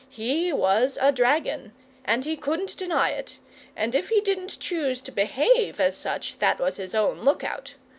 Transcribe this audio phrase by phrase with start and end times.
[0.09, 3.37] He was a dragon, and he couldn't deny it,
[3.75, 7.75] and if he didn't choose to behave as such that was his own lookout.